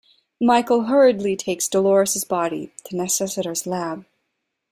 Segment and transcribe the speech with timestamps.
[0.41, 4.03] Michael hurriedly takes Dolores's body to Necessiter's lab.